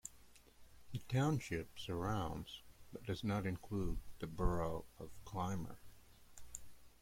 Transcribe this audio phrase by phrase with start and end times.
[0.93, 5.77] The township surrounds but does not include the borough of Clymer.